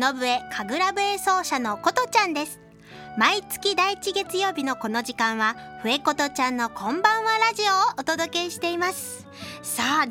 [0.00, 2.58] 忍笛神楽笛奏者のことちゃんです。
[3.18, 9.26] 毎月第1月曜日のこの時間は笛ことちゃんのこんばんはラジオをお届けしています。
[9.60, 10.10] さあ11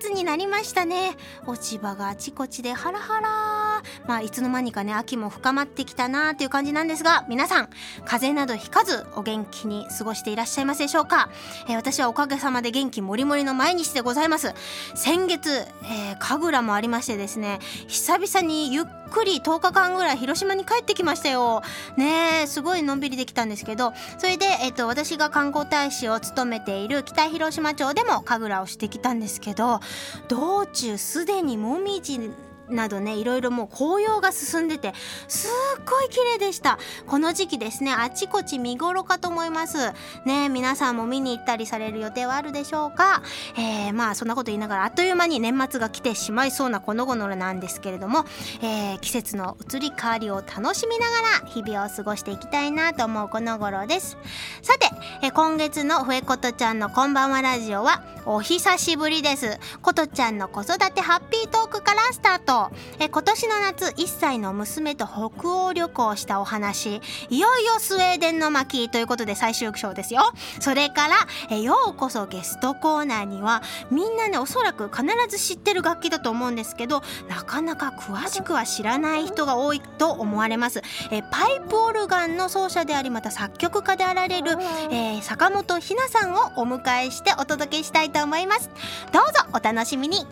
[0.00, 1.16] 月になりましたね。
[1.46, 3.47] 落ち葉があちこちでハラハラ。
[4.06, 7.68] まあいつの間にかね秋も深まってきたなという感じなんですが皆さん
[8.04, 11.28] 風邪などひかずお元気に過ごしていらっしゃいますでしょうか、
[11.68, 14.54] えー、私はおかげさまで元気もりもりの毎日でございます。
[14.94, 21.62] 先月、えー、神楽もありましてですね久々にゆっくり10日間ぐらい広島に帰ってきましたよ。
[21.96, 29.80] ねすごいのんびりできたんですけどそれで、えっと、私が観光大使を務めている北広島町でも神楽をしてきたんですけど
[30.28, 32.18] 道中すでにもみじ
[32.70, 34.92] などねいろいろもう紅葉が進んでて
[35.28, 36.78] すっごい綺麗でした。
[37.06, 39.92] この時期ですねあちこち見頃かと思います。
[40.24, 43.22] ね皆さんも見に行ったりされる予定はあるでしょうか、
[43.56, 48.24] えー、まあそんなこと言いながらあっという間に年末が来てしまいそうなこのごのなんですけれども、
[48.62, 54.16] えー、季節の移り変わりを楽しみながら日々を過ごしていきたいなと思うこの頃です。
[54.62, 54.88] さて、
[55.22, 59.58] えー、今月のふえことちゃんのこんばんはラジオはお久しぶりです。
[59.80, 62.70] ことちゃんの子育てハッピートークからスタート。
[62.98, 67.00] え今年の夏1歳の娘と北欧旅行したお話。
[67.30, 70.30] いよいよスウェーデンの巻ということで最終章ですよ。
[70.60, 71.14] それから
[71.50, 80.82] えようこそゲストコーナーにはみんなねおそらく必ず知ってる楽器だと思うんですけどなかなか詳しくは知らない人が多いと思われます。
[81.10, 84.50] えパイプオルガンの奏者でありまた作曲家であられる、
[84.90, 88.68] えー、坂本ひなさんをお迎えしてお届けしたいとと思います。
[89.12, 90.26] どうぞお楽しみに。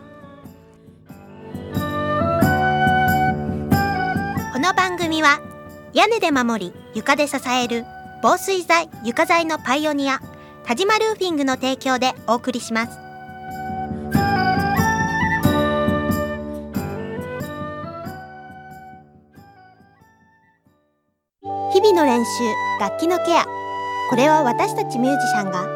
[4.53, 5.41] この番組は
[5.95, 7.85] 屋根で守り床で支える
[8.23, 10.21] 防水材床材のパイオニア
[10.65, 12.99] 田島ルーフィングの提供でお送りします。
[21.73, 22.31] 日々の練習
[22.81, 23.45] 楽器のケア。
[24.11, 25.76] これは私たちミュージシャンが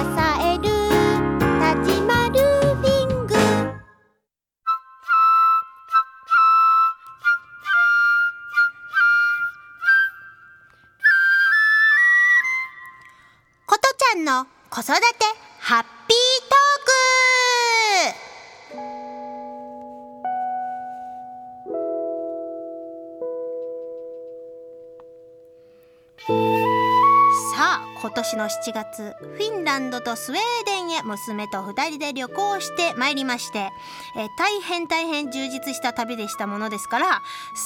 [28.11, 33.69] 今年の7月フィンランドとスウェーデンへ娘と2人で旅行してまいりまして、
[34.17, 37.21] え大変大変充実した旅でしたものですから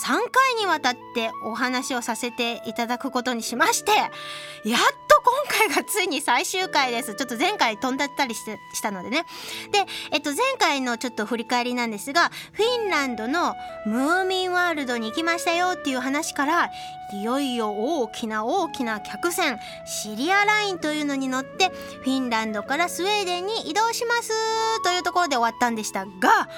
[0.05, 7.15] 3回にわたってお話をさせていただくことにしましてやっ今回がついに最終回です。
[7.15, 9.25] ちょっと前回飛んだったりしてしたのでね。
[9.71, 13.55] で、えっと、前回のちょっと振り返りなんですがフィンランドの
[13.87, 16.69] ムーミンワールドに行きましたよっていう話から
[17.13, 21.69] いよいよ大きな大きな客船シリアラインというのに乗って
[22.03, 24.31] フィンランドからスウェーデンに移動します
[24.83, 26.49] というところで終わったんでしたが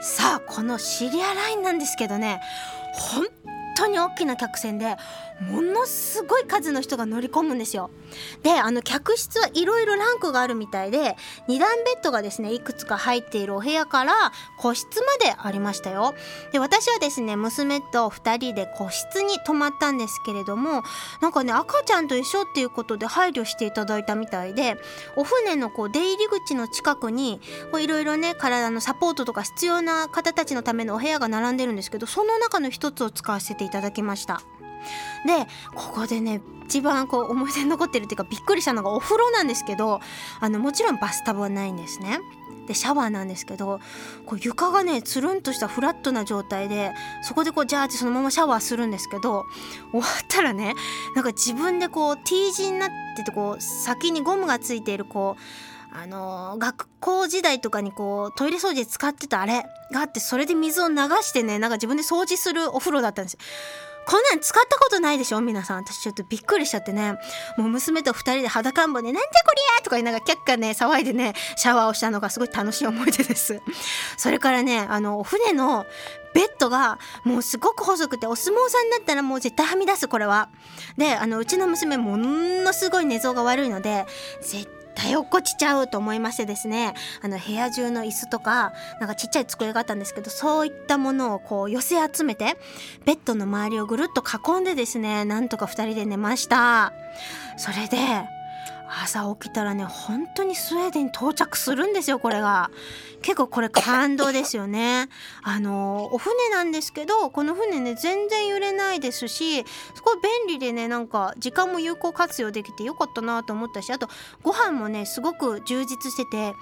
[0.00, 2.40] さあこのシリアラインなんですけどね。
[2.96, 3.26] 本
[3.76, 4.96] 当に大きな客船で
[5.40, 7.90] ものすごい数の人が乗り込むんですよ。
[8.42, 11.16] であの客室はいろいろランクがあるみたいで
[11.48, 16.14] 2段ベッドがですねいくつか入っているお部屋から個室までありましたよ。
[16.52, 20.82] で私はですね娘と2人で個室に泊まったんですけれども
[21.20, 24.78] なんかね赤ちゃんと一緒っていうことで配慮していただいたみたいで
[25.16, 27.40] お船のこう出入り口の近くに
[27.78, 34.40] いろいろね体のサポートとか必要な方たちのためのお部屋が並んでるんですけどその中の一つを使わせていただきました。
[35.26, 40.00] でここでね一番こう思い出に残ってるっていうかびっくりしたのがお風呂なんですけど
[40.40, 42.18] あのもちろんバスタブはないんですね。
[42.66, 43.80] でシャワーなんですけど
[44.26, 46.92] こう床がねつるんとしたフラットな状態で
[47.22, 49.44] そこでこうジャーってそのままシャワーするんですけど
[49.92, 50.74] 終わったらね
[51.14, 55.40] なんか自分でこう T 字になっててこう先にゴムがついているこう
[55.98, 63.38] あのー、学校時代とかにこうトイレ掃除で使ってたあれがあってそれで水を流してねなんか自分で掃除するお風呂だったんですよ。
[64.06, 65.78] こんなん使ったことないでしょ皆さん。
[65.78, 67.14] 私ちょっとびっくりしちゃってね。
[67.58, 73.60] もう娘と二人で裸んぼで、なんじゃこりゃとか言いながらキャッキャね、騒いでね、シャワーをしたのがすごい楽しい思い出です。
[74.16, 75.86] それからね、あの、お船の
[76.34, 80.50] ベッドがもうすごく細くてお相撲さんだったらもう絶対はみ出すこれは。
[80.98, 84.04] であのうちの娘ものすごい寝相が悪いので
[84.42, 86.94] 絶対落っこちちゃうと思いましてですね。
[87.22, 92.56] あの部屋中の椅子とかなんかちっちゃい机があったんですけどそういったものをこう寄せ集めて
[93.04, 96.92] ベッドの周りをぐるっと囲んでですねなんとか2人で寝ました。
[97.56, 97.96] それで
[98.88, 102.70] 朝起きたらね本当にスウェーデンに到着するんですよこれが。
[103.22, 105.08] 結構これ感動ですよね。
[105.42, 114.08] あのお船なんですけどこの船ね全然揺れないですしすごい便利でねなんか時間も有効活用できてよかったなと思ったしあと
[114.42, 116.54] ご飯もねすごく充実してて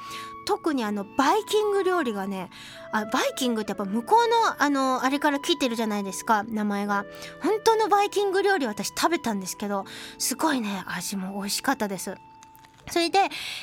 [0.45, 2.51] 特にあのバイキング料理がね
[2.93, 7.05] あバイキングってやっぱ向こうのあのあれから来てるじゃないですか名前が
[7.43, 9.85] 本当のバイキング料理私食べたんですけど
[10.19, 12.15] すごいね味も美味しかったです
[12.91, 13.19] それで、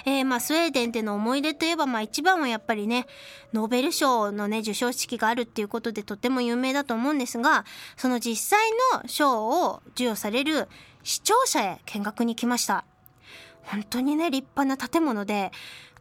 [0.06, 3.06] えー、まあスウェーデンでの思い出といえば、まあ一番はやっぱりね、
[3.54, 7.66] ノーベル賞のね、授賞式があるっていうことでとても有名だと思うんですが、
[7.98, 8.60] その実際
[9.00, 10.68] の賞を授与される
[11.04, 12.84] 視聴者へ見学に来ました。
[13.64, 15.52] 本当にね、立派な建物で、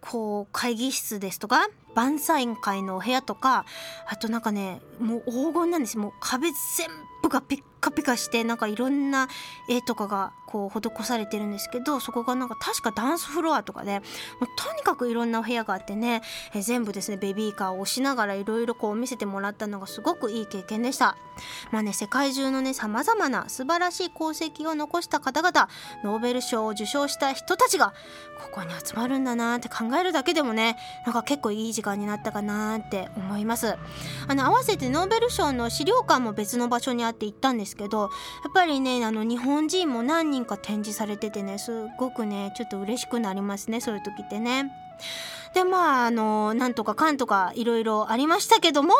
[0.00, 1.69] こう会議室ですとか
[2.00, 3.67] 晩餐会のお部屋とか
[4.08, 5.99] あとなんかねもう黄金なんです。
[5.99, 6.88] もう壁全
[7.23, 9.29] 部がピッカピカしてなんかいろんな
[9.69, 16.23] 絵とかがこう施されてるんですけどそこがなんか確かダンスフロアとかでもうとにかくいろんなお部屋があってね
[16.55, 21.17] え全部ですねベビーカーを押しながらいろいろこう見せてもらったのがすごくいい経験でした。
[21.70, 25.69] まあね世界中のねさまざまな素晴らしい功績を残した方々
[26.05, 27.94] ノーベル賞を受賞した人たちが
[28.43, 30.76] ここに集まるんだなって考えるだけでもね
[31.06, 33.76] なんか結構いい時間になったかなって思います
[34.28, 38.10] あの合わせてノーベル賞の資料館も別の場所にあって行ったんですけどやっ
[38.54, 44.89] ぱりねあの日本人も何人か展示されててねすごくねちょっと嬉しくなりますねそういう時ってね。
[45.55, 48.94] でまああのなんとかかんとかいろいろありましたけども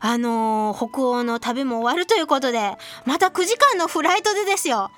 [0.00, 2.72] あの北欧の旅も終わるということで
[3.04, 4.90] また9時間のフライトでですよ。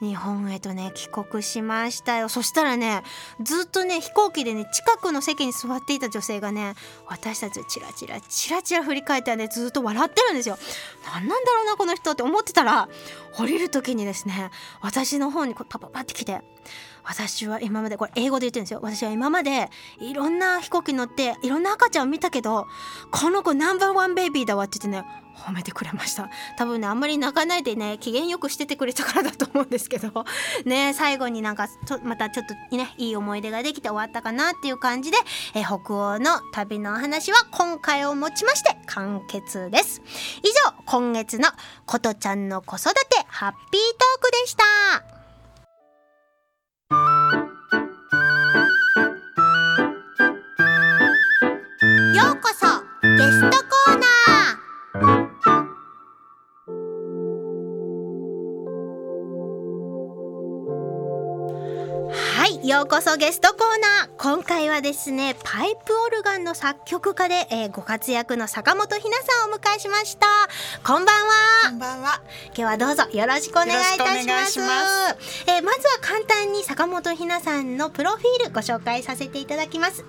[0.00, 2.28] 日本へとね帰国しましたよ。
[2.28, 3.04] そしたらね
[3.40, 6.74] ずっとね飛行機でね近くの席に座っていた女性がね
[7.06, 10.58] 私たちをチラチラチラチラ振り返ってねずっと笑ってるんですよ。
[11.06, 12.88] 何なんだろうなこの人って思ってたら
[13.38, 14.50] 降りる時にですね
[14.80, 16.42] 私の方にこうパパパって来て
[17.04, 18.80] 私は今までこれ英語で言ってるんですよ。
[18.82, 19.68] 私は今まで
[20.00, 22.66] いろんな飛行機乗っていろんな赤ちゃんを見たけど
[23.10, 26.30] この子ナンバーワンベイビーだわって言ってね褒めてくれました。
[26.56, 30.24] 多分ねあんまり泣かないでね機嫌よくしててくれたからだと思うんですけど。
[30.64, 31.68] ね最後になんか
[32.04, 35.16] またちょっとねいい思い出ができて終わったかなっていう感じで、
[35.54, 40.02] え北欧の旅のお話は今回をもちまして完結です。
[40.42, 41.48] 以上今月の
[41.86, 45.21] ことちゃんの子育てハッピートークでした。
[62.92, 63.58] こそゲストコー
[64.06, 64.11] ナー。
[64.22, 70.28] 今回はですねパイプオルガンの作曲家で、えー、ご活躍の坂本ひなさんをお迎えしました。
[70.84, 71.32] こんばんは。
[71.70, 72.22] こんばんは。
[72.46, 75.42] 今日はどうぞよろしくお願いいたします。
[75.48, 80.04] えー、まずは簡単に坂本ひなさんのプロフィールご紹介させていただきます、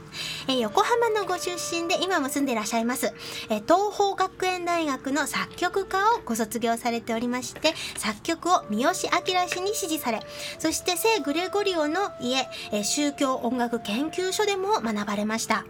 [0.47, 3.13] えー、横浜のご出身で今も住んでいらっしゃいます、
[3.49, 10.21] え東邦学園大学の作曲家をご卒業されておりまして作曲を三好明氏に指示され
[10.59, 15.65] そして聖グレゴリオの家え宗教音楽研研究所でも学ばれました。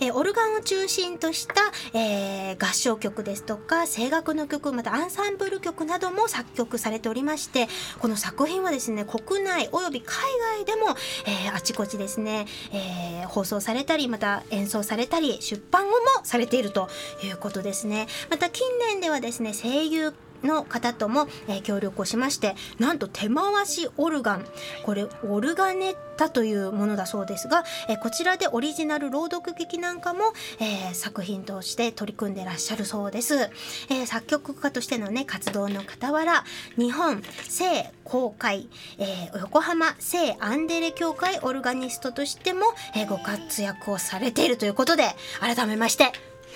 [0.00, 1.54] えオルガンを中心とした、
[1.92, 7.68] えー、合唱曲ですとか声楽の曲またアンサンブル曲なども作曲されておりまして
[7.98, 10.16] この作品はですね国内および海
[10.56, 16.88] 外でも、えー、あちこちですね、え、放送されたりまた演奏されたり出版後もされていると
[17.24, 18.06] いうことですね。
[18.30, 24.46] また近年ではですね声優の方とも、えー、協力をしましてなんと手回しオルガン。
[24.84, 33.50] これオルガネッタというものだそうですが、えー、こちらでオリジナル朗読劇なんかも、えー、作品として取り組んでらっしゃるそうです、
[33.90, 36.44] え作曲家としてのね活動の傍ら
[36.76, 38.68] 日本聖公会、
[38.98, 42.62] え横浜聖アンデレ協会オルガニストとしても、
[42.94, 45.04] えご活躍をされているということで
[45.40, 46.12] 改めまして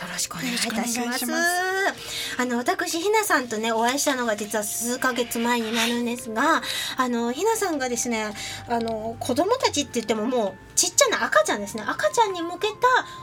[0.07, 1.27] ろしくお願いいたします。
[2.39, 6.63] あの私ひなさんとねお会いしたのが実は数ヶ月前になるんですが、
[6.97, 8.33] あのひなさんがですね、
[8.69, 11.85] あの子供たちって言ってももうちっちちゃな赤ちゃんですね。
[11.87, 12.77] 赤ちゃんに向けた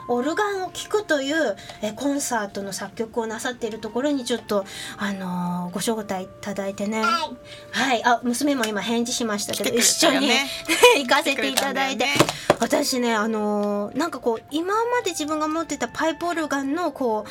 [0.07, 4.65] オルガンを聴くというえコンサートの作曲をなさっているところにちょっと
[4.97, 7.01] あのーご招待いただいてね。
[7.01, 7.37] はい。
[7.71, 8.03] はい。
[8.03, 10.31] あ娘も今返事しましたけど、来てくれ一緒に
[11.03, 17.25] 行かせていただいて、来てくれたん私ねあのーなんかこう今まで自分が持ってたパイプオルガンのこ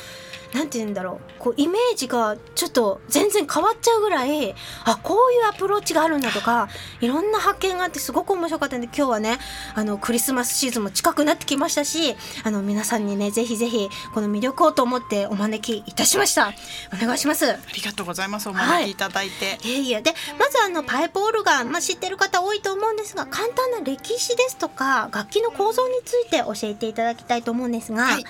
[0.48, 1.39] うなんて言うんだろう。
[1.39, 4.53] こうイメージがちょっと全然変わっちゃうぐらい
[4.83, 6.67] あこういうアプローチがあるんだとか
[6.99, 9.37] いろんな発見があってすごく面白かったんで今日はね
[9.75, 16.53] あのクリスマスシーズンも近くなってきましたしあの皆さんにねぜひぜひこの魅力をと思ってお招きいたしました。
[16.93, 17.51] お願いします。
[17.51, 18.49] ありがとうございます。
[18.49, 20.01] お招きいただいて、いえいえ。
[20.01, 28.25] でまずあのパイプオルガン、まあ、知ってる方多いと思うんですが簡単な歴史ですとか楽器の構造について教えていただきたいと思うんですがはい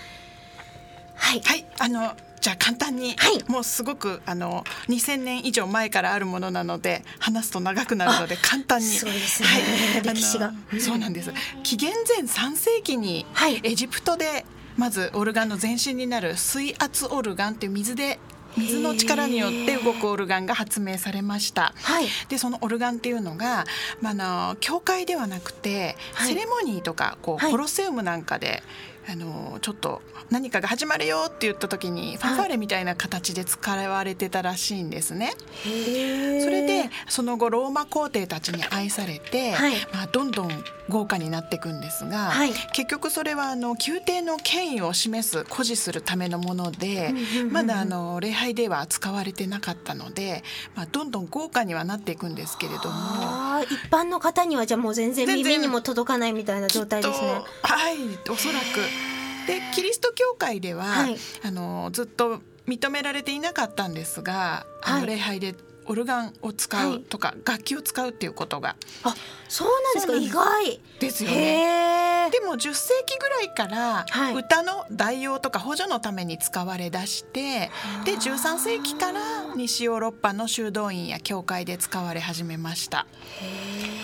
[1.29, 3.43] はい、はいあのじゃあ簡単に、はい。
[3.51, 8.85] もうすごくあの2000年以上前からあるものなので話すと長くなるので簡単に。
[8.85, 9.49] そうですね。
[9.49, 10.53] はい、歴史が。
[10.79, 11.33] そうなんです。
[11.63, 13.59] 紀元前3世紀に、はい。
[13.63, 14.45] エジプトで
[14.77, 18.19] まずオルガンの前身になる水圧オルガンっていう水で
[18.57, 21.73] 水の力によって動くオルガンが発明されました。
[21.75, 22.05] はい。
[22.29, 23.65] でそのオルガンっていうのが、
[24.01, 24.13] まあ、あ
[24.53, 26.29] の教会ではなくて、はい。
[26.29, 27.51] セレモニーとかこう、はい。
[27.51, 28.63] コロセウムなんかで
[29.11, 35.33] あのちょっと何かが始まるよって言った時にファンファーレみたいな形で使われてたらしいんですね。
[35.63, 40.49] それでその後ローマ皇帝たちに愛されて、はいまあ、どんどん
[40.89, 47.13] 豪華になっていくんですが、はい結局それはあの宮廷の権威を示す誇示するためのもので
[47.51, 50.43] まだあの礼拝では使われてなかったので、
[50.75, 53.48] まあ、どんどん豪華にはなっていくんですけれども。
[53.63, 57.27] 一般の方にはじゃあもう全然耳にも届かないみたいな状態ですね。
[57.61, 57.97] はい
[58.29, 58.65] おそらく。
[59.47, 61.17] でキリスト教会では、はい。
[61.43, 65.01] あのずっと認められていなかったんですが、あはい。
[65.01, 65.55] の礼拝で
[65.89, 66.95] オルガンを使はい。
[66.97, 69.15] うとか、楽器を使うっていうことがあ
[69.49, 70.15] そうなんですか？
[70.15, 70.79] 意外。
[70.99, 71.35] ですよね。
[71.37, 74.35] へえでも10世紀ぐらいからはい。
[74.35, 77.71] 歌の代用とか補助のために使われ出して
[78.05, 79.21] で13世紀から
[79.55, 83.07] 西ヨーロッパの修道院や教会で使われ始めました。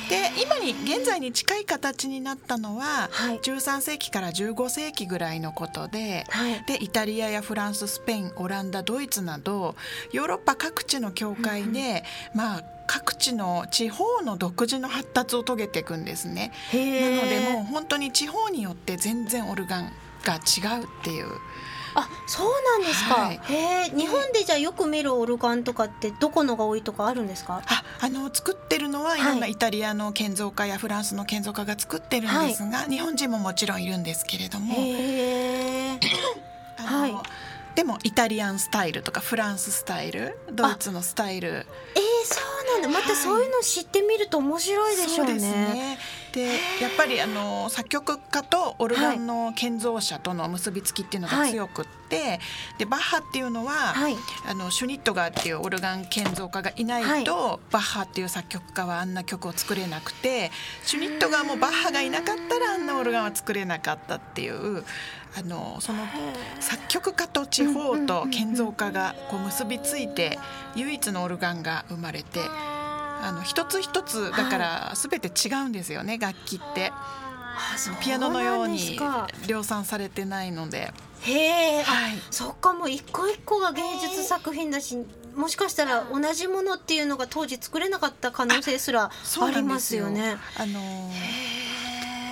[0.10, 6.26] で今に現在に近い形になったのは、はい13世紀から15世紀ぐらいのことで。
[6.30, 9.76] はいでイタリアやフランススペインオランダドイツなど
[10.12, 16.52] ヨーロッパ各地の教会で、まあ各地の地方の独自の発達を遂げていくんですね。
[16.74, 19.92] なのでもう本当に地方によって全然オルガン
[20.24, 21.28] が違うっていう
[21.96, 23.40] あそうなんですか、はい。
[23.44, 27.62] へえ日本でじゃあよく見るオルガンとかってどこのが多いとかあるんですか？
[27.66, 29.24] ああの作ってるのはい。
[29.24, 34.76] ろんなイタリアの建造家やフランスの建造家が作ってるんですが、日本人ももちろんいるんですけれども
[36.78, 37.16] はい。
[37.76, 41.50] でもイタリアンスタイルとかフランススタイルドイツのスタイル。
[41.50, 41.64] えー、
[42.26, 42.40] そ
[42.78, 43.00] うなんだ。
[43.00, 45.50] またそういうの知ってみると面白いでしょうね,、そう
[46.36, 46.48] で
[46.82, 52.42] やっぱりあの作曲家とオルガンの建造者との結びつきっていうのが強くって、
[52.78, 54.16] でバッハっていうのは、はい。
[54.46, 60.52] あのシュニットガーっていうオルガン建造家がいないと、バッハっていう作曲家はあんな曲を作れなくて
[60.84, 64.84] シュニットガーもバッハがいなかったらあんなオルガンは作れなかったっていう
[65.38, 66.00] あのその
[66.60, 70.38] 作曲家と地方と建造家がこう結びついて
[70.76, 72.42] 唯一のオルガンが生まれて。
[73.26, 76.94] あの一つ一つだから全て違うんですよね、楽器って。
[78.02, 80.94] ピアノのようにか量産されてないので。
[81.22, 82.22] へえ、はい。
[82.30, 84.98] そっかもう一個一個が芸術作品だし
[85.36, 90.38] もしかしたら同じものっていうのが当時作れなかった可能性すらありますよね。
[90.58, 91.56] あのー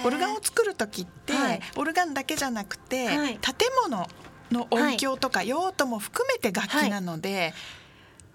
[0.06, 1.62] オルガンを作る時って、はい。
[1.78, 3.40] オルガンだけじゃなくて、はい。
[3.40, 3.56] 建
[3.90, 4.10] 物
[4.52, 7.54] の音響とか用途も含めて楽器なので、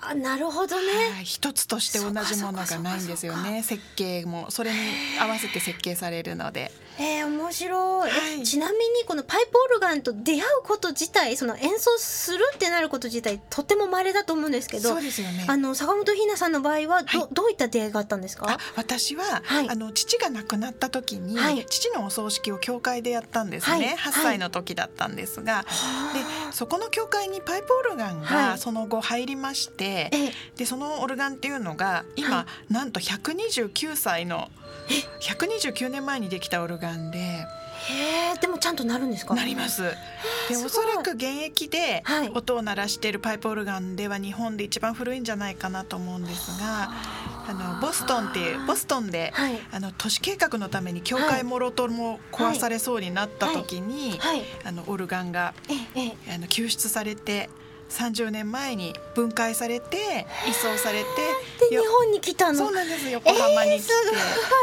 [0.00, 0.86] あなるほどね。
[1.14, 1.24] はい。
[1.24, 3.62] 一つとして同じものがないんですよね。
[3.62, 4.76] 設計もそれに
[5.20, 6.70] 合わせて設計されるので。
[7.00, 8.42] えー、面白い、えはい。
[8.42, 15.44] ちなみにこのパイプオルガンと出会うこと自体その演奏するってなること自体とても稀だと思うんですけどそうですよね。
[15.48, 17.28] あの坂本ひなさんの場合はど,、はい。
[17.32, 18.50] どういった出会いがあったんですか？
[18.50, 19.70] あ私は、はい。
[19.70, 21.64] あの父が亡くなった時に、はい。
[21.66, 23.96] 父のお葬式を教会でやったんですね、はい。
[23.96, 28.48] 8歳の時だったんですが、でそこの教会にパイプオルガンはい。
[28.50, 34.50] がその後入りまして、えでそのオルガンっていうのが今、はなんと129歳の
[35.20, 37.18] 129年前にできたオルガンで。
[37.18, 39.34] へえでもちゃんとなるんですか？
[39.34, 39.82] なります。
[40.48, 42.28] でおそらく現役ではい。
[42.30, 47.54] 音を鳴らしているパイプオルガンでは日本で一番古いんじゃないかなと思うんですがあ。
[47.54, 49.58] のボストンっていうボストンで、はい。
[49.72, 54.42] あの都市計画のために教会もろとも壊されそうになった時に、はい。
[54.64, 55.54] あのオルガンが
[56.34, 57.48] あの救出されて
[57.90, 61.06] 30年前に分解されて移送されて
[61.70, 62.58] で日本に来たの？
[62.58, 63.92] そうなんです横浜に来て、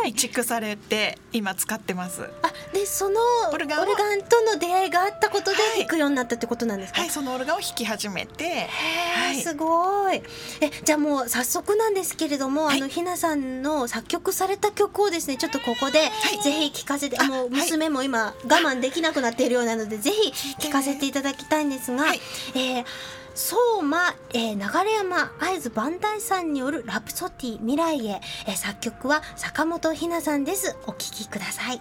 [0.03, 2.29] えー移築されて今使ってます。
[2.43, 3.19] あでその
[3.51, 5.79] オルガオルガンとの出会いがあったことではい。
[5.79, 9.37] 弾くようになったってことなんですか、はいそのオルガンを弾き始めてへはい。
[9.37, 10.21] ーすごい。
[10.61, 12.77] えじゃあもう早速なんですけれども、はい。
[12.77, 16.43] あのひなさんの作曲された曲をですねちょっとここで、い。
[16.43, 17.61] ぜひ聴かせてあもうはい。
[17.61, 22.21] 娘も今我慢できなくなっているようなのでぜひ聴かせていただきたいんですが、はい。
[22.53, 22.85] えー
[23.35, 30.77] 相馬、えー流山会津磐梯さんによるラプソディ未来へ、えー作曲は坂本ひなさんです。
[30.87, 31.75] お聴きください。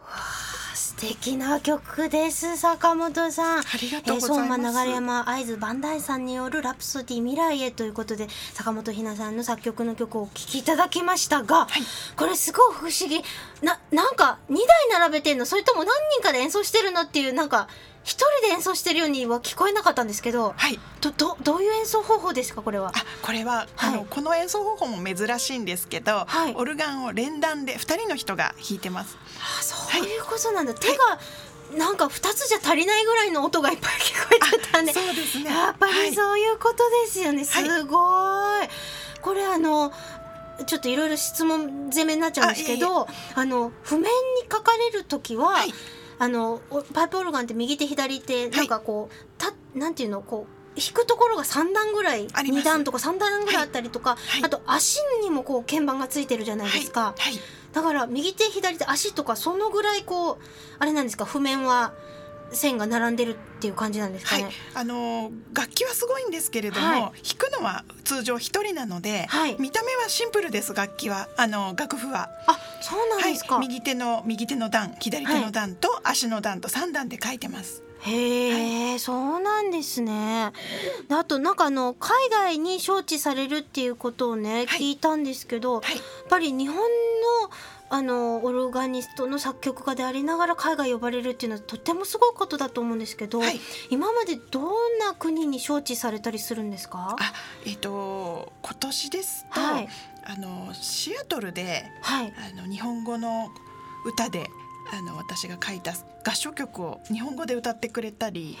[0.00, 2.56] わあ素敵な曲です。
[2.56, 3.58] 坂本さん。
[3.58, 11.82] ありがとうございます、えー相馬流山会津磐梯さんによる「ラプソディ未来へ」ということで坂本ひなさんの作曲の曲をお聴きいただきましたが、はい。
[12.16, 13.22] これすごい不思議。
[13.60, 14.66] ななんか2台
[14.98, 15.44] 並べてんの？
[15.44, 17.02] それとも何人かで演奏してるの？
[17.02, 17.68] っていうなんか
[18.06, 20.78] 一人で演奏してるようには聞こえなかったんですけどはい。
[21.00, 22.92] どどどういう演奏方法ですかこれは？
[22.94, 23.94] あこれは、はい。
[23.94, 26.54] あのこの演奏方法も珍しいんですけど、はい。
[26.54, 29.16] オルガンを連弾で2人の人が弾いてます。
[29.58, 31.18] あそういうことなんだ、手が
[31.76, 35.50] なんか2つじゃ足りないぐらいの音がいっぱい聞こえてたんでそうですね。
[35.50, 36.10] やっぱはい。
[36.10, 37.98] りそういうことですよね、すご
[38.62, 38.68] い。
[39.20, 39.92] これあの
[40.66, 44.08] ちょっといろいろ質問攻めになっちゃうんですけどあの譜面に
[44.50, 45.74] 書かれる時は、はい
[46.18, 50.46] あのおパイプオルガンって右手左手なんかこう、たなんていうのこ
[50.76, 52.62] う弾くところが3段ぐらいあります。
[52.62, 54.44] 2段とか3段ぐらいあったりとか、はい。
[54.44, 57.14] あと足にもこう鍵盤がついてるじゃないですか。
[57.18, 57.32] はい。
[57.32, 57.40] はい。
[57.72, 60.38] だから右手左手足とかそのぐらいこう
[60.78, 61.92] あれなんですか譜面は
[62.52, 64.50] 線が並んでるっていう感じなんですかはいね。
[64.74, 72.30] あの楽器はすごいんですけれども、はい弾くのは通常一人なので、はい見た目はシンプルです楽器はあの楽譜は。
[72.46, 73.56] あそうなんですか。
[73.56, 77.82] はい、右手の右手の段左手の段と足の段と三段で書いてます。
[78.02, 80.52] へえ、そうなんですね。
[81.08, 86.82] であとなんかあの海外に招致されるっていうことをね、はい聞いたんですけど、はいやっぱり日本の
[87.88, 97.16] あのオルガニストの作曲家でありながら海外呼ばれるっていうのはとてもすごいことだと思うんですけど、はい今までどんな国に招致されたりするんですか？
[97.18, 97.32] あ、
[97.64, 99.88] えっ、と今年ですと、はい
[100.24, 102.32] あのシアトルではい。
[102.52, 103.48] あの日本語の
[104.04, 104.48] 歌で
[104.92, 105.92] あの私が書いた
[106.24, 108.58] 合唱曲を日本語で歌ってくれたり、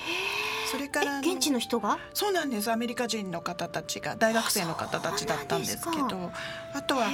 [0.70, 1.98] それから現地の人が？
[2.12, 2.70] そうなんです。
[2.70, 6.32] アメリカ人の方たちが大学生の方たちだったんですけど
[6.74, 7.10] あとはあ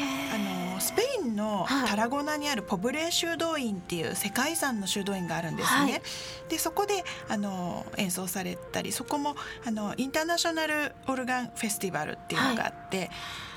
[0.75, 1.88] のスペインのはい。
[1.88, 5.93] タラゴナにあるポブレー修道院っていう世界遺産の修道院があるんですね。
[5.93, 6.03] はい。
[6.49, 9.37] でそこであの演奏されたりそこも
[9.67, 13.11] あのインターナショナルオルガンフェスティバルっていうのがあって、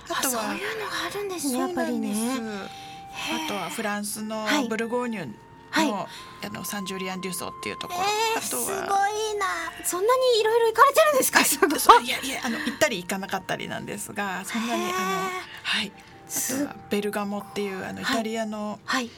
[0.09, 0.55] あそういうのが
[1.09, 2.13] あるんですねやっぱりね。
[3.45, 4.67] あとはフランスのはい。
[4.67, 5.25] ブルゴーニュ
[5.83, 6.07] の,、は
[6.43, 6.47] い。
[6.47, 9.85] あのサンジュリアン・デュソっていうところ、えー、あとすごいはな。
[9.85, 11.43] そんなにいろいろ行かれてるんですか？
[11.43, 12.05] すごい。
[12.05, 14.91] いやいやあの行ったり行かなかったりなんですがそんなにあの
[15.63, 15.91] はい。
[16.27, 18.17] あとはベルガモっていうあのイはい。
[18.17, 19.09] タリアの,、はい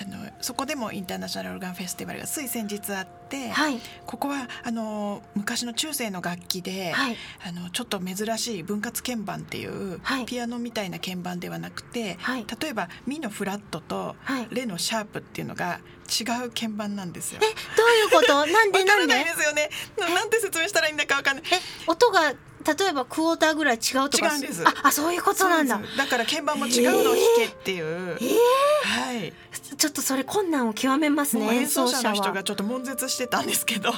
[0.00, 17.40] あのそこでもインターナショナルオルガンフェスティバルがつい先日あって、はいここはあの昔の中世の楽器で、はいあのちょっと珍しい分割鍵盤っていう、はいピアノみたいな鍵盤ではなくて、はい例えばミのフラットとはいレのシャープっていうのが違う鍵盤なんですよ。
[17.42, 18.46] えどういうこと？
[18.46, 18.78] なんで？
[18.78, 19.14] わからなんで？
[19.14, 19.68] ないですよね。
[19.98, 21.44] ななんて説明したらいいんだかわかんない。
[21.52, 21.56] え
[21.86, 22.32] 音が
[22.66, 24.28] 例えばクォーターぐらい違うとか。
[24.28, 24.66] 違うんです。
[24.66, 25.80] ああそういうことなんだ。
[25.96, 28.36] だから鍵盤も違うのを弾けっていう、えー？
[28.84, 29.32] はい。
[29.76, 32.34] ちょっとそれ困難を極めますね演演奏者の人は。
[32.34, 33.92] がちょっと悶絶してたんですけど。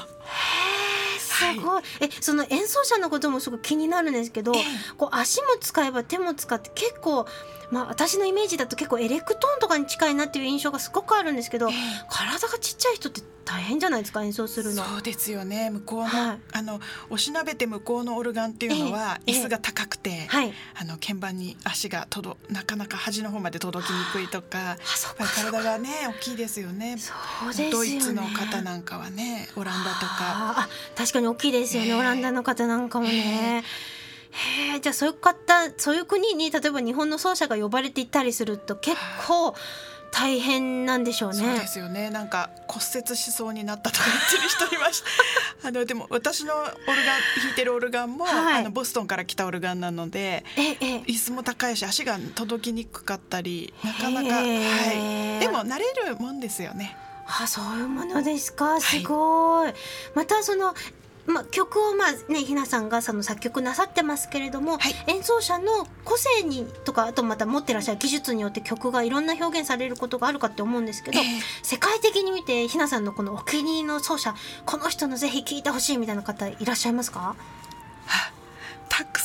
[1.18, 4.62] すごい、えその演奏者のこともすごい気になるんですけど、え。
[4.98, 7.26] こう足も使えば手も使って結構
[7.70, 11.74] まあ私のイメージだと結構エレクトーンとかに近いなっていう印象がすごくあるんですけど、ええ。
[12.08, 14.84] 体がちっちゃい人って大変じゃないですか演奏するの。
[14.84, 15.70] そうですよね。
[15.70, 16.38] 向こうの、はい。
[16.52, 20.52] あのおしなべて向こうのオルガンっていうのはええ椅子が高くて、はい。
[20.80, 24.76] あの鍵盤に足が届なかなか端の方まで届きにくいとか
[25.18, 26.96] 体がね大きいですよね。
[26.98, 27.12] そ
[27.44, 27.72] うですよね。
[27.72, 30.16] ドイツの方なんかはねオランダとか。
[30.20, 31.94] あーあ確かに大きいですよね、ええ。
[31.94, 33.64] オランダの方なんかもね。
[34.30, 39.54] へえじゃあそういう方そういう国に例えば日本の奏者が呼ばれていったりすると結構
[40.12, 41.36] 大変なんでしょうね。
[41.36, 42.10] そうですよね。
[42.10, 45.06] なんか骨折しそうになったとか言ってる人いました。
[45.68, 46.76] あのでも私のオルガン
[47.42, 48.60] 弾いてるオルガンも、はい。
[48.60, 50.76] あのボストンから来たオルガンなのでええ。
[51.06, 56.96] 椅子も高いし足が届きにくかったりなかなか、はい、でも慣れるもんですよね。
[57.26, 58.80] あそういうものですか。
[58.80, 59.72] すごい、
[60.14, 60.74] またその
[61.30, 64.94] まあ、曲をまあねひなさんがその作曲なさってますけれども、はい。
[65.06, 71.26] 演奏者の個性にとかあとまた持ってらっしゃる技術によって曲がいろんな表現されることがあるかって思うんですけど、ええ。
[71.62, 74.34] 世界的に見てひなさんのこのお気に入りの奏者
[74.66, 77.36] この人のぜひ聴いてほしいみたいな方いらっしゃいますか？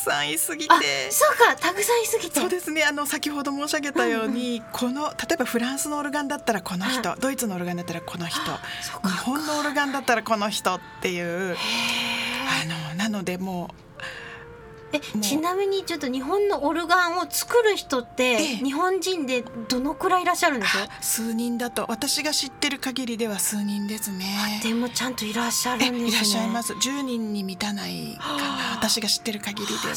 [0.06, 0.74] さんいすぎて。
[0.74, 0.78] あ
[1.12, 2.39] そうかたくさんいすぎて。
[2.39, 2.84] そうですね。
[2.84, 11.58] あの先ほど申し上げたように、この例えばフランスのオルガンだったらこの人、はドイツのオルガンだったらこの人日本のオルガンだったらこの人っていう。
[12.48, 13.74] あのなのでも
[14.93, 18.58] えちなみにちょっと日本のオルガンを作る人ってええ。
[18.58, 20.78] 日本人でどのくらいいらっしゃるんです？
[20.78, 21.86] う数人だと。
[21.89, 24.60] 私が知ってる限りでは数人ですね。
[24.63, 26.00] でもちゃんといらっしゃるんですね。
[26.06, 26.74] えいらっしゃいます。
[26.74, 28.71] 10人に満たないかな。
[28.76, 29.95] 私が知ってる限りでは。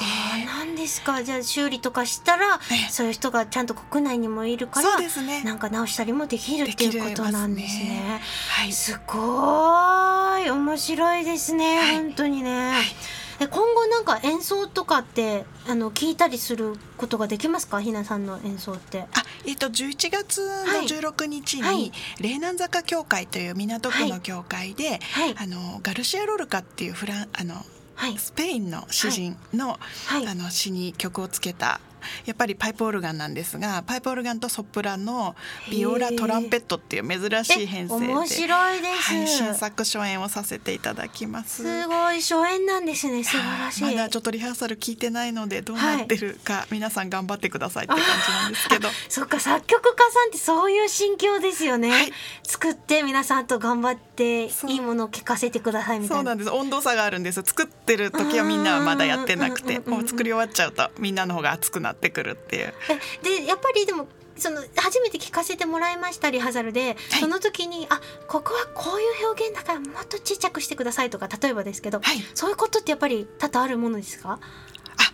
[0.00, 1.24] あなんですか？
[1.24, 2.90] じゃあ修理とかしたらええ。
[2.90, 5.42] そういう人がちゃんと国内にもいるからね。
[5.42, 7.80] なんか直したりもできるっていうことなんですね。
[7.80, 8.20] すね。
[8.50, 8.72] はい。
[8.72, 10.50] すごい。
[10.50, 11.96] 面白いですね、はい。
[11.96, 12.84] 本当にね、はい
[13.40, 17.80] え今後なんか演奏とかってあの聞いたりすることができますか？
[17.80, 19.02] ひなさんの演奏って。
[19.02, 19.06] あ
[19.46, 20.86] えっ、と11月のはい。
[20.86, 21.92] 16日に、はい。
[22.20, 25.34] 霊南坂協会という港区の協会で、はい。
[25.38, 27.54] あのガルシア・ロルカっていうフランあの
[27.94, 28.18] はい。
[28.18, 30.26] スペインの詩人の,、はい。
[30.26, 31.80] あの詩に曲をつけた
[32.26, 35.34] やっぱりパイプオルガンなんですがパイプオルガンとソプラノ
[35.70, 41.62] ビオラトランペットっていう珍しい編成で面白いです、はい、新作初演をさせていただきます。
[41.62, 43.24] すごい初演なんですね。
[43.24, 48.88] 素晴らしい、まだちょっとリハーサル聞いてないのでどうなってるか、皆さん頑張ってくださいって感じなんですけど。
[49.08, 52.12] そっか作曲家さんってそういう心境ですよね、はい。
[52.42, 56.22] 作って皆さんと頑張っていいものを聞かせてくださいみたいうな。
[56.22, 56.50] そなんです。
[56.50, 57.42] 温度差があるんです。
[57.42, 62.74] 作ってる時はみんなはまだやってなくてもう作り終わっちゃうとみんなの方が熱くなってくるっていう。
[63.22, 67.20] えでやっぱりでもその初めて聞かせてもらいましたリハーサルで、はい。
[67.20, 72.18] その時にあここはこういう表現だからもっとちっちゃくしてくださいとか例えばですけど、はい。
[72.34, 74.38] そういうことってやっぱり多々あるものですか？
[74.40, 75.12] あ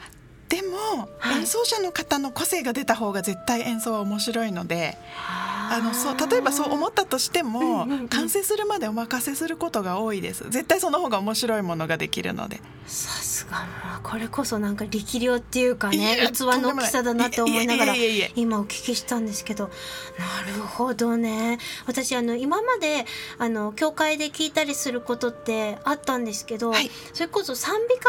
[0.49, 1.39] でも、はい。
[1.39, 8.09] 演奏者の方の個性が出た方が絶対演奏は面白いのであのそう例えばそう思ったとしても、うんうんうん。
[8.09, 10.45] 完成するまでお任せすることが多いです。
[10.51, 12.61] 絶対その方が面白いものができるので。
[12.87, 13.59] さすが。
[13.61, 13.65] も
[13.99, 17.95] うこれこそなんか力量っていうかね器の大きさだなって思いながら
[18.37, 19.71] 今お聞きしたんですけど。
[20.19, 21.59] なるほどね。
[21.87, 23.07] 私あの今まで
[23.39, 26.91] あの教会で聞いたりすることってあったんですけど、はい。
[27.13, 28.09] それこそ賛美歌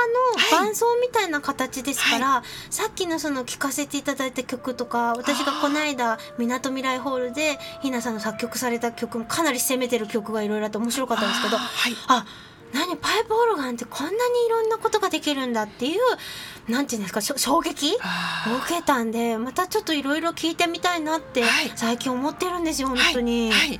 [0.58, 7.45] の伴奏みたいな形ですから、さっきのその聴かせていただいた曲とか私がこの間みなとみらいホールで
[7.82, 11.58] ひなさんの作曲された曲もかなり攻めてる曲がいろいろあって面白かったんですけど。
[11.58, 11.96] あーはい。
[12.08, 12.26] あ
[12.74, 21.72] 何パイプオルガンってこんなにいろんなことができるんだっていうなんていうんですか衝撃をあ受けたんでまたちょっといろいろ聞いてみたいなってはい。
[21.76, 23.52] 最近思ってるんですよ本ー当に。
[23.52, 23.80] はいはい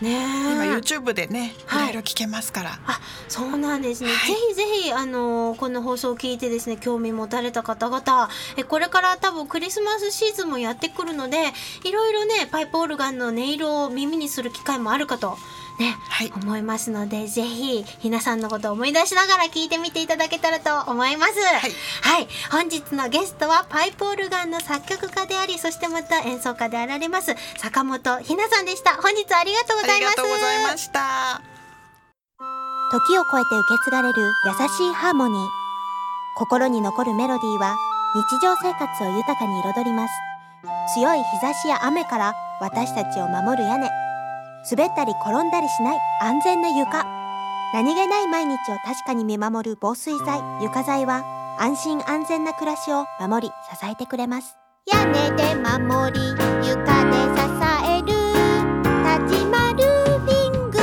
[0.00, 0.18] ね
[0.52, 4.32] 今え YouTube でねいろいろ聞けますから、あそうなんですね、はい。
[4.32, 11.36] ぜひぜひあのこの放送を聞いてですね興味持たれた方々えこれから多分クリスマスシーズンもやってくるので
[11.84, 15.36] いろいろねパイプオルガンの音色を耳にする機会もあるかと
[15.78, 16.32] ね、はい。
[16.34, 21.32] 思いますのでぜひひなさんのことを思い出しながら聞いてみていただけたらと思います。
[21.40, 28.94] はい、本日のゲストはパイプオルガンの作曲家でありそしてまた演奏家であられます坂本ひなさんでした。
[29.00, 30.16] 本日はありがとうごあざいます。
[30.16, 31.40] りがとうございました。
[32.90, 35.46] 時を超えて受け継がれる優しいハーモニー。
[36.38, 37.76] 心に残るメロディーは
[38.14, 40.14] 日常生活を豊かに彩ります。
[40.94, 44.07] 強い日差しや雨から私たちを守る屋根
[44.70, 47.06] 滑ったり転んだりしない安全な床。
[47.72, 51.24] 何気ない毎日を確かに見守る防水剤床材は
[51.58, 54.56] 安心安全な暮らしを守り支えてくれます。
[54.86, 57.40] 屋根で守り床で支
[57.84, 58.08] える
[59.26, 60.78] 立ちまルービング。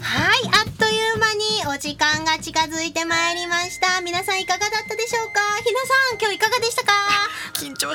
[0.00, 4.00] はい、あっという間にお時間が近づいてまいりました。
[4.00, 5.40] 皆さんいかがだったでしょうか？
[5.64, 6.93] ひなさん、今日いかがでしたか？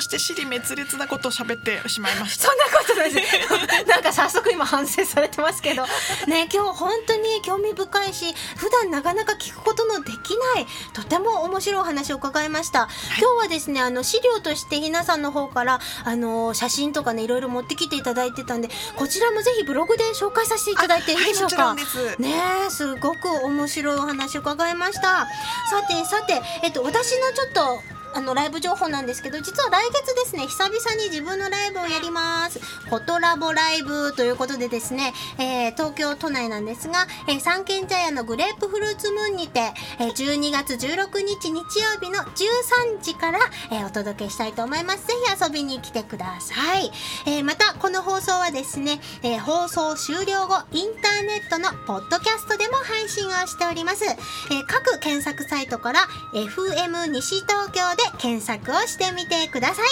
[0.00, 3.84] して尻滅裂なことを喋ってしまいましたそんなことないです。
[3.86, 5.84] なんか早速今反省されてますけど。
[6.26, 12.88] ね、今日本当に興味深いし、普段なかなか聞くことのできない、とても面白いお話を伺いました。
[13.18, 22.34] 今日はですね、あの資料としてひなさんの方から、あの、写真とかね、いろいろ持ってきていただいてたんで、こちらもぜひブログで紹介させていただいていいでしょうか、はいね
[22.66, 25.26] えすごく面白いお話を伺いました
[25.70, 32.58] さてさて、えっと、私のちょっとあのライブ情報なんですけど実は来月ですね久々に自分のライブをやります。
[32.58, 39.60] フォトラボライブということでですね、えー、東京都内なんですが、えー、三軒茶屋のグレープフルーツムーンにて、
[40.00, 43.38] えー、12月16日日曜日の13時から、
[43.70, 45.06] えー、お届けしたいと思います。
[45.06, 46.90] ぜひ遊びに来てください、
[47.26, 56.00] えー、またこの放送はですね、えー、放送終了後インターネットのポッドキャストでも配信をしております、えー、各検索サイトから
[56.32, 59.86] FM 西東京で検索をしてみてください。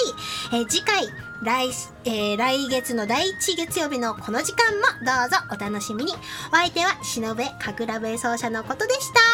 [0.59, 1.09] えー、次回
[1.42, 1.68] 来,、
[2.05, 6.12] えー、来月の第1月曜日のこの時間もどうぞお楽しみに。
[6.12, 9.29] お相手は忍べかぐらべ奏者のことでした。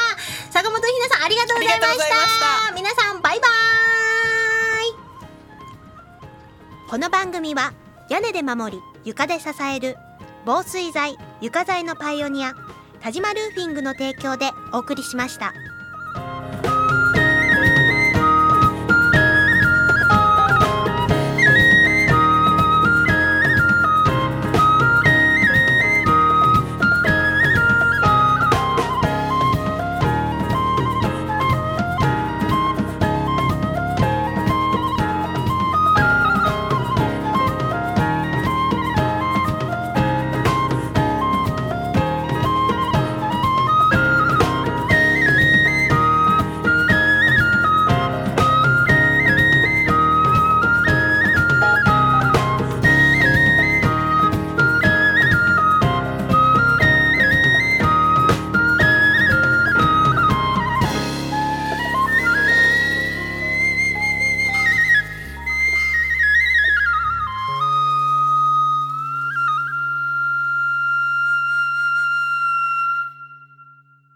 [0.55, 5.05] 坂本ひなさんありがとうございました皆さんバイバーイ
[6.89, 7.73] この番組は
[8.09, 9.97] 屋根で守り床で支える
[10.47, 12.55] 防水材床材のパイオニア
[13.01, 15.53] 田島ルーフィングの提供でお送りしました。